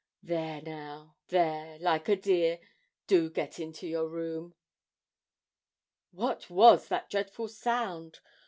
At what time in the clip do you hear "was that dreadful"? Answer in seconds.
6.49-7.49